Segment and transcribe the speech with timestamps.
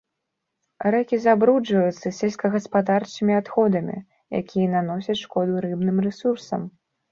[0.95, 3.97] Рэкі забруджваюцца сельскагаспадарчымі адходамі,
[4.41, 6.61] якія наносяць шкоду рыбным рэсурсам.